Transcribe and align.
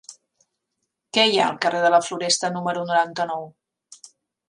Què 1.17 1.27
hi 1.27 1.37
ha 1.37 1.45
al 1.51 1.61
carrer 1.67 1.83
de 1.85 1.93
la 1.97 2.01
Floresta 2.09 2.53
número 2.59 2.87
noranta-nou? 2.91 3.51